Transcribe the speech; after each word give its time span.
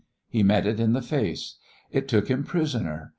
He 0.27 0.41
met 0.41 0.65
it 0.65 0.79
in 0.79 0.93
the 0.93 1.01
face. 1.03 1.57
It 1.91 2.07
took 2.07 2.27
him 2.27 2.43
prisoner. 2.43 3.09